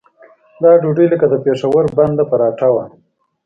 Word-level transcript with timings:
دا 0.63 0.71
ډوډۍ 0.81 1.07
لکه 1.13 1.25
د 1.29 1.35
پېښور 1.45 1.85
بنده 1.97 2.23
پراټه 2.29 2.67
وه. 2.73 2.83